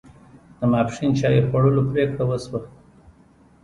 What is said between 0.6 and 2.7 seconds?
ماپښین چای خوړلو پرېکړه وشوه.